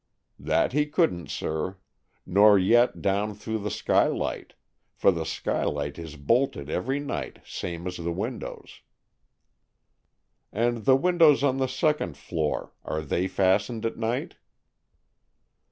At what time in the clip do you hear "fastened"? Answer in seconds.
13.27-13.85